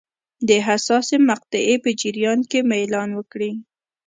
[0.47, 3.51] د حساسې مقطعې په جریان کې میلان وکړي.